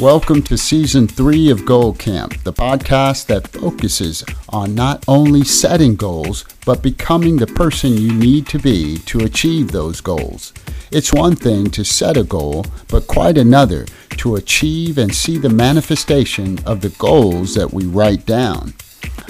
[0.00, 5.96] Welcome to season three of Goal Camp, the podcast that focuses on not only setting
[5.96, 10.52] goals, but becoming the person you need to be to achieve those goals.
[10.90, 13.86] It's one thing to set a goal, but quite another
[14.18, 18.74] to achieve and see the manifestation of the goals that we write down.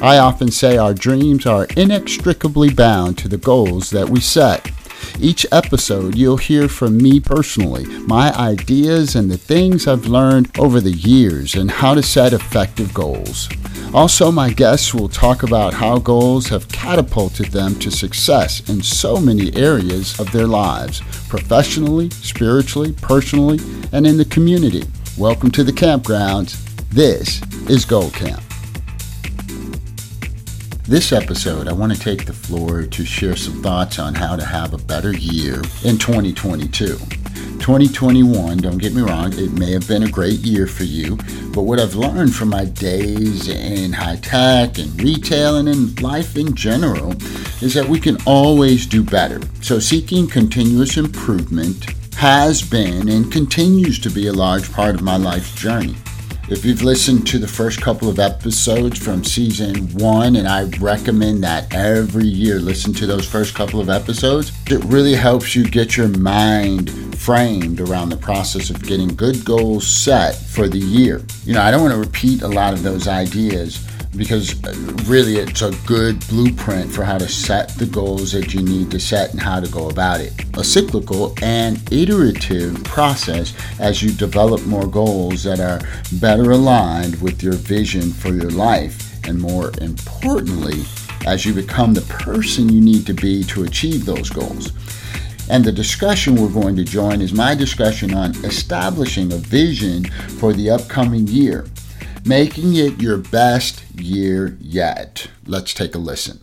[0.02, 4.68] I often say our dreams are inextricably bound to the goals that we set.
[5.20, 10.80] Each episode, you'll hear from me personally, my ideas and the things I've learned over
[10.80, 13.48] the years and how to set effective goals.
[13.94, 19.18] Also, my guests will talk about how goals have catapulted them to success in so
[19.18, 23.58] many areas of their lives professionally, spiritually, personally,
[23.92, 24.84] and in the community.
[25.16, 26.62] Welcome to the campgrounds.
[26.90, 28.45] This is Goal Camp.
[30.88, 34.44] This episode, I want to take the floor to share some thoughts on how to
[34.44, 36.96] have a better year in 2022.
[37.58, 41.16] 2021, don't get me wrong, it may have been a great year for you,
[41.52, 46.36] but what I've learned from my days in high tech and retail and in life
[46.36, 47.14] in general
[47.60, 49.40] is that we can always do better.
[49.62, 51.84] So, seeking continuous improvement
[52.14, 55.96] has been and continues to be a large part of my life's journey.
[56.48, 61.42] If you've listened to the first couple of episodes from season one, and I recommend
[61.42, 65.96] that every year listen to those first couple of episodes, it really helps you get
[65.96, 71.20] your mind framed around the process of getting good goals set for the year.
[71.44, 73.84] You know, I don't want to repeat a lot of those ideas
[74.16, 74.72] because uh,
[75.04, 78.98] really it's a good blueprint for how to set the goals that you need to
[78.98, 80.32] set and how to go about it.
[80.56, 85.80] A cyclical and iterative process as you develop more goals that are
[86.20, 90.84] better aligned with your vision for your life, and more importantly,
[91.26, 94.72] as you become the person you need to be to achieve those goals.
[95.48, 100.04] And the discussion we're going to join is my discussion on establishing a vision
[100.38, 101.66] for the upcoming year
[102.26, 105.28] making it your best year yet.
[105.46, 106.40] Let's take a listen.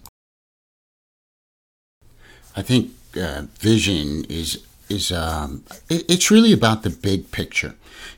[2.55, 7.75] I think uh, vision is is um, it, it's really about the big picture.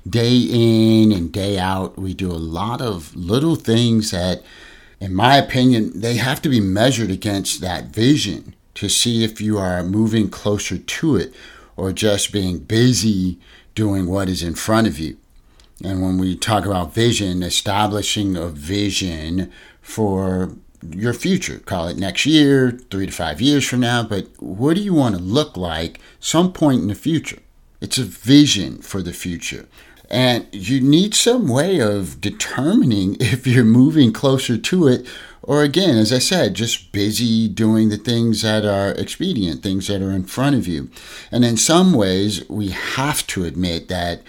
[0.08, 4.44] Day in and day out, we do a lot of little things that,
[5.00, 9.58] in my opinion, they have to be measured against that vision to see if you
[9.58, 11.34] are moving closer to it
[11.78, 13.40] or just being busy
[13.74, 15.18] doing what is in front of you.
[15.84, 20.56] And when we talk about vision, establishing a vision for
[20.90, 24.82] your future, call it next year, three to five years from now, but what do
[24.82, 27.40] you want to look like some point in the future?
[27.82, 29.68] It's a vision for the future.
[30.10, 35.06] And you need some way of determining if you're moving closer to it,
[35.42, 40.02] or again, as I said, just busy doing the things that are expedient, things that
[40.02, 40.90] are in front of you.
[41.32, 44.24] And in some ways, we have to admit that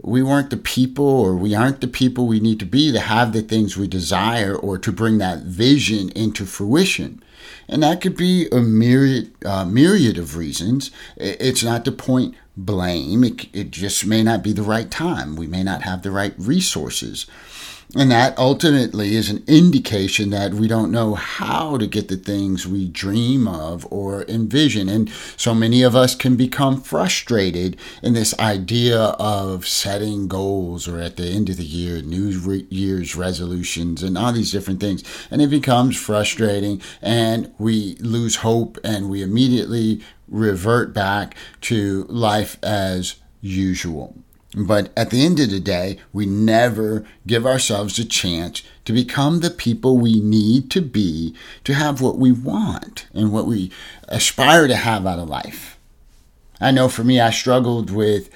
[0.00, 3.32] we weren't the people or we aren't the people we need to be to have
[3.32, 7.22] the things we desire or to bring that vision into fruition.
[7.68, 10.90] And that could be a myriad, uh, myriad of reasons.
[11.16, 15.36] It's not to point blame, it, it just may not be the right time.
[15.36, 17.26] We may not have the right resources.
[17.94, 22.66] And that ultimately is an indication that we don't know how to get the things
[22.66, 24.88] we dream of or envision.
[24.88, 31.00] And so many of us can become frustrated in this idea of setting goals or
[31.00, 32.30] at the end of the year, New
[32.70, 35.04] Year's resolutions, and all these different things.
[35.30, 42.56] And it becomes frustrating and we lose hope and we immediately revert back to life
[42.62, 44.16] as usual.
[44.54, 49.40] But at the end of the day, we never give ourselves a chance to become
[49.40, 53.70] the people we need to be to have what we want and what we
[54.08, 55.78] aspire to have out of life.
[56.60, 58.28] I know for me, I struggled with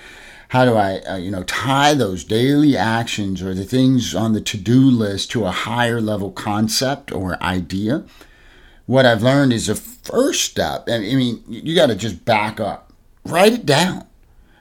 [0.49, 4.41] how do I, uh, you know, tie those daily actions or the things on the
[4.41, 8.05] to-do list to a higher level concept or idea.
[8.87, 10.89] What I've learned is the first step.
[10.89, 12.93] I mean, you got to just back up,
[13.25, 14.07] write it down.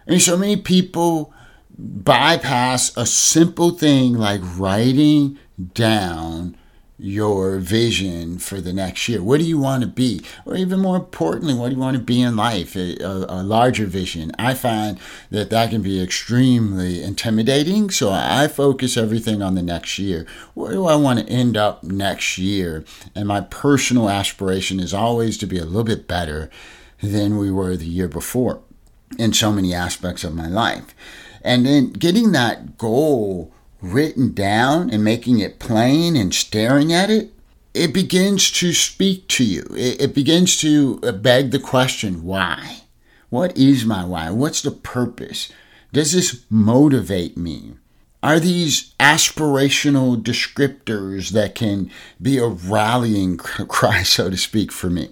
[0.08, 1.34] I mean, so many people
[1.78, 5.38] bypass a simple thing like writing
[5.74, 6.56] down
[6.98, 9.22] your vision for the next year.
[9.22, 10.22] What do you want to be?
[10.46, 12.76] Or even more importantly, what do you want to be in life?
[12.76, 14.32] A, a, a, larger vision.
[14.40, 14.98] I find
[15.30, 17.90] that that can be extremely intimidating.
[17.90, 20.26] So I focus everything on the next year.
[20.54, 22.86] Where do I want to end up next year?
[23.14, 26.50] And my personal aspiration is always to be a little bit better
[27.02, 28.62] than we were the year before
[29.20, 30.96] in so many aspects of my life.
[31.46, 37.32] And then getting that goal written down and making it plain and staring at it,
[37.74, 39.66] it begins to speak to you.
[39.72, 42.82] It, it begins to uh, beg the question why?
[43.30, 44.30] What is my why?
[44.32, 45.52] What's the purpose?
[45.94, 47.76] Does this motivate me?
[48.26, 55.10] are these aspirational descriptors that can be a rallying cry, so to speak, for me.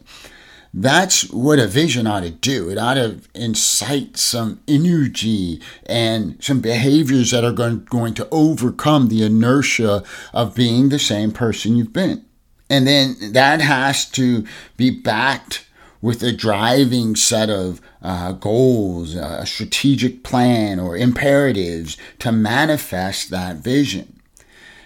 [0.73, 2.69] That's what a vision ought to do.
[2.69, 9.23] It ought to incite some energy and some behaviors that are going, to overcome the
[9.23, 10.03] inertia
[10.33, 12.25] of being the same person you've been.
[12.71, 15.67] And then that has to be backed
[16.01, 23.57] with a driving set of uh, goals, a strategic plan, or imperatives to manifest that
[23.57, 24.19] vision.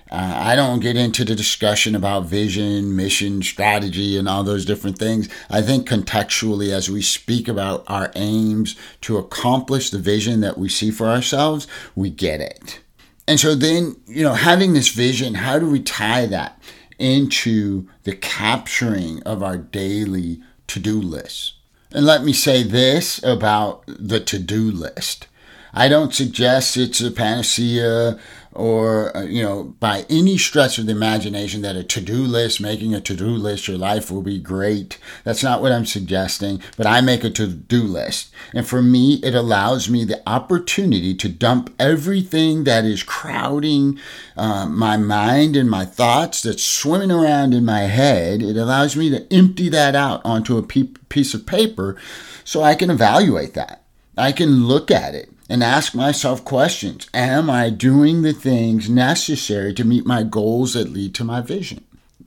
[0.10, 4.98] Uh, I don't get into the discussion about vision, mission, strategy, and all those different
[4.98, 5.28] things.
[5.50, 10.70] I think contextually, as we speak about our aims to accomplish the vision that we
[10.70, 12.80] see for ourselves, we get it.
[13.28, 16.62] And so then, you know, having this vision, how do we tie that
[16.98, 21.56] into the capturing of our daily to do list?
[21.92, 25.28] And let me say this about the to do list.
[25.74, 28.20] I don't suggest it's a panacea
[28.58, 32.94] or uh, you know by any stretch of the imagination that a to-do list making
[32.94, 34.98] a to-do list your life will be great.
[35.24, 38.34] That's not what i'm suggesting but i make a to-do list.
[38.54, 44.00] And for me it allows me the opportunity to dump everything that is crowding
[44.36, 48.42] uh, my mind and my thoughts that's swimming around in my head.
[48.42, 51.96] It allows me to empty that out onto a piece of paper
[52.44, 53.84] so i can evaluate that.
[54.18, 57.08] I can look at it and ask myself questions.
[57.14, 61.84] Am I doing the things necessary to meet my goals that lead to my vision?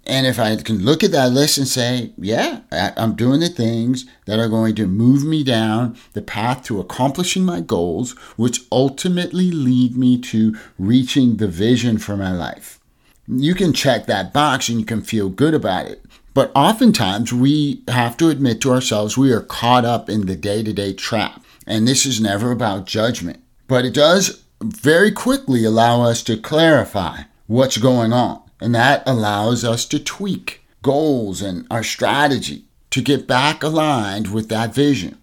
[0.07, 4.07] And if I can look at that list and say, yeah, I'm doing the things
[4.25, 9.51] that are going to move me down the path to accomplishing my goals, which ultimately
[9.51, 12.81] lead me to reaching the vision for my life.
[13.29, 16.03] You can check that box and you can feel good about it.
[16.33, 20.63] But oftentimes we have to admit to ourselves we are caught up in the day
[20.63, 23.41] to day trap and this is never about judgment.
[23.69, 28.43] But it does very quickly allow us to clarify what's going on.
[28.61, 34.49] And that allows us to tweak goals and our strategy to get back aligned with
[34.49, 35.19] that vision.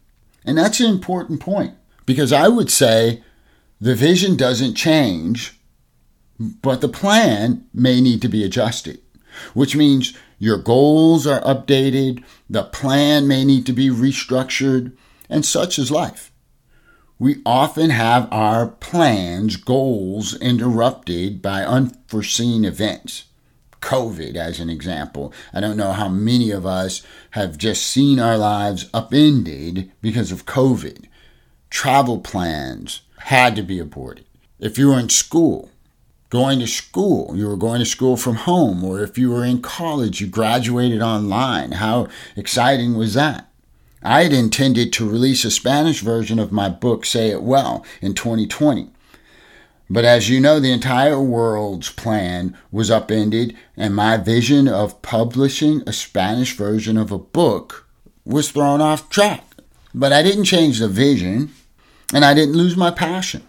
[0.46, 1.76] And that's an important point
[2.06, 3.24] because I would say
[3.80, 5.60] the vision doesn't change,
[6.40, 9.00] but the plan may need to be adjusted,
[9.54, 14.94] which means your goals are updated, the plan may need to be restructured,
[15.30, 16.32] and such is life
[17.20, 23.26] we often have our plans, goals interrupted by unforeseen events.
[23.82, 25.34] COVID, as an example.
[25.54, 30.46] I don't know how many of us have just seen our lives upended because of
[30.46, 31.06] COVID.
[31.70, 34.26] Travel plans had to be aborted.
[34.60, 35.72] If you were in school,
[36.30, 39.62] going to school, you were going to school from home, or if you were in
[39.62, 41.74] college, you graduated online.
[41.74, 43.47] How exciting was that?
[44.04, 48.14] I had intended to release a Spanish version of my book, Say It Well, in
[48.14, 48.90] 2020.
[49.90, 55.82] But as you know, the entire world's plan was upended, and my vision of publishing
[55.88, 57.88] a Spanish version of a book
[58.26, 59.46] was thrown off track.
[59.94, 61.54] But I didn't change the vision,
[62.14, 63.44] and I didn't lose my passion.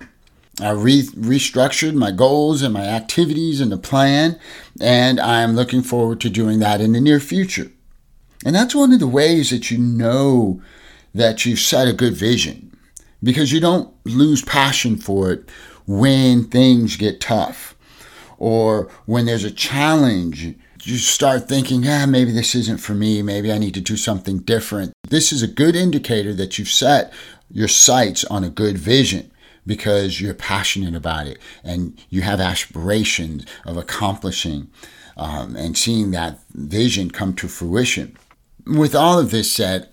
[0.60, 4.38] I re- restructured my goals and my activities and the plan,
[4.80, 7.70] and I'm looking forward to doing that in the near future.
[8.44, 10.62] And that's one of the ways that you know
[11.14, 12.76] that you've set a good vision
[13.22, 15.48] because you don't lose passion for it
[15.86, 17.76] when things get tough
[18.38, 20.54] or when there's a challenge.
[20.84, 23.22] You start thinking, ah, maybe this isn't for me.
[23.22, 24.92] Maybe I need to do something different.
[25.08, 27.12] This is a good indicator that you've set
[27.50, 29.30] your sights on a good vision
[29.66, 34.70] because you're passionate about it and you have aspirations of accomplishing
[35.16, 38.16] um, and seeing that vision come to fruition
[38.68, 39.88] with all of this said,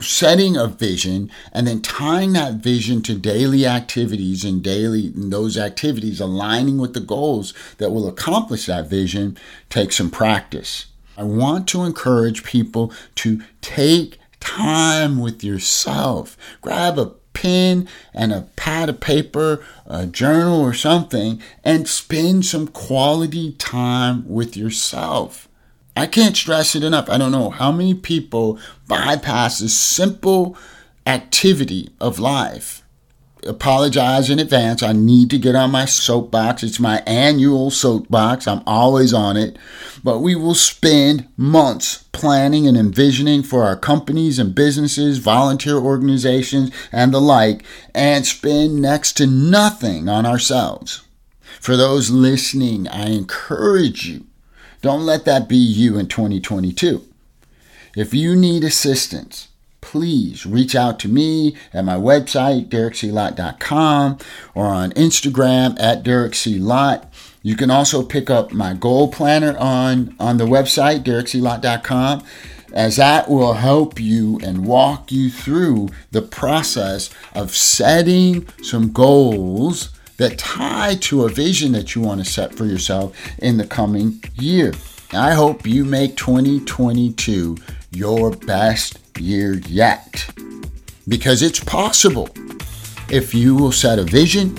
[0.00, 5.58] setting a vision and then tying that vision to daily activities and daily and those
[5.58, 9.36] activities aligning with the goals that will accomplish that vision
[9.68, 10.86] takes some practice.
[11.16, 16.36] I want to encourage people to take time with yourself.
[16.62, 22.68] Grab a pen and a pad of paper, a journal or something, and spend some
[22.68, 25.49] quality time with yourself.
[26.00, 27.10] I can't stress it enough.
[27.10, 30.56] I don't know how many people bypass this simple
[31.06, 32.82] activity of life.
[33.46, 34.82] Apologize in advance.
[34.82, 36.62] I need to get on my soapbox.
[36.62, 38.48] It's my annual soapbox.
[38.48, 39.58] I'm always on it.
[40.02, 46.70] But we will spend months planning and envisioning for our companies and businesses, volunteer organizations,
[46.90, 47.62] and the like,
[47.94, 51.02] and spend next to nothing on ourselves.
[51.60, 54.24] For those listening, I encourage you
[54.82, 57.04] don't let that be you in 2022.
[57.96, 59.48] If you need assistance,
[59.80, 64.18] please reach out to me at my website, derekclott.com,
[64.54, 67.06] or on Instagram at derekclott.
[67.42, 72.22] You can also pick up my goal planner on, on the website, derekclott.com,
[72.72, 79.90] as that will help you and walk you through the process of setting some goals
[80.20, 84.22] that tie to a vision that you want to set for yourself in the coming
[84.34, 84.70] year.
[85.14, 87.56] I hope you make 2022
[87.92, 90.30] your best year yet
[91.08, 92.28] because it's possible
[93.10, 94.58] if you will set a vision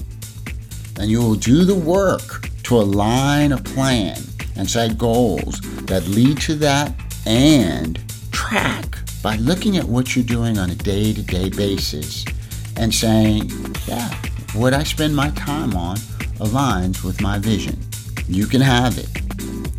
[1.00, 4.18] and you will do the work to align a plan
[4.56, 6.92] and set goals that lead to that
[7.28, 8.02] and
[8.32, 12.26] track by looking at what you're doing on a day to day basis
[12.78, 13.52] and saying,
[13.88, 14.12] yeah,
[14.54, 15.98] what I spend my time on
[16.40, 17.80] aligns with my vision.
[18.28, 19.10] You can have it.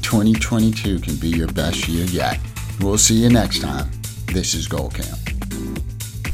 [0.02, 2.38] 2022 can be your best year yet.
[2.80, 3.90] We'll see you next time.
[4.26, 5.18] This is Goal Camp.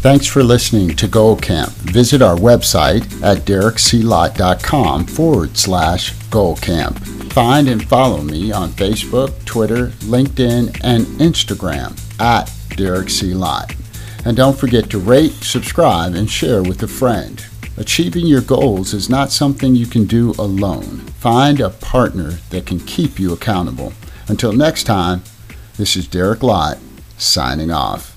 [0.00, 1.70] Thanks for listening to Goal Camp.
[1.70, 6.98] Visit our website at derekclott.com forward slash Goal Camp.
[7.32, 13.34] Find and follow me on Facebook, Twitter, LinkedIn, and Instagram at Derek C.
[13.34, 13.74] Lott.
[14.24, 17.44] And don't forget to rate, subscribe, and share with a friend.
[17.78, 20.98] Achieving your goals is not something you can do alone.
[21.20, 23.92] Find a partner that can keep you accountable.
[24.26, 25.22] Until next time,
[25.76, 26.78] this is Derek Lott
[27.18, 28.07] signing off.